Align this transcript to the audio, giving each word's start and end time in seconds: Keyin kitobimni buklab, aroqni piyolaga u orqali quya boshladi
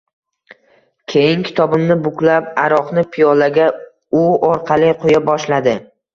Keyin 1.13 1.43
kitobimni 1.49 1.97
buklab, 2.07 2.47
aroqni 2.63 3.05
piyolaga 3.17 3.69
u 4.23 4.25
orqali 4.51 4.91
quya 5.05 5.23
boshladi 5.31 5.79